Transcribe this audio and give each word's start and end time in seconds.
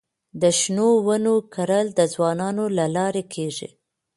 د 0.41 0.43
شنو 0.59 0.89
ونو 1.05 1.35
کرل 1.53 1.87
د 1.99 2.01
ځوانانو 2.13 2.65
له 2.77 2.85
لارې 2.95 3.23
کيږي. 3.33 3.69